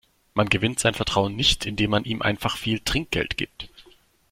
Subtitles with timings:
[0.33, 3.69] Man gewinnt sein Vertrauen nicht, indem man ihm einfach viel Trinkgeld gibt.